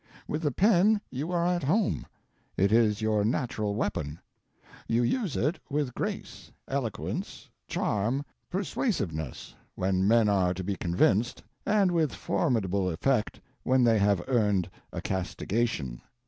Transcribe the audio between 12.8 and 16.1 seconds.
effect when they have earned a castigation.